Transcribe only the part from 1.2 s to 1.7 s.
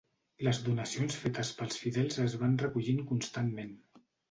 fetes